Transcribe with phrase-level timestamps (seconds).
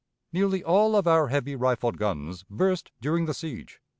[0.33, 3.79] Nearly all of our heavy rifled guns burst during the siege.